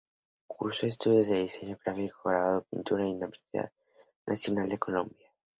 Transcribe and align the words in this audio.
Cursó 0.47 0.87
estudios 0.87 1.27
de 1.27 1.43
diseño 1.43 1.77
gráfico, 1.85 2.21
grabado 2.27 2.65
y 2.71 2.75
pintura 2.75 3.03
en 3.03 3.07
la 3.19 3.27
Universidad 3.27 3.71
Nacional 4.25 4.67
de 4.67 4.79
Colombia. 4.79 5.29